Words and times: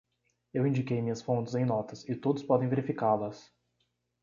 Eu 0.51 0.65
indiquei 0.65 0.99
minhas 0.99 1.21
fontes 1.21 1.53
em 1.53 1.63
notas, 1.63 2.09
e 2.09 2.15
todos 2.15 2.41
podem 2.41 2.67
verificá-las. 2.67 3.53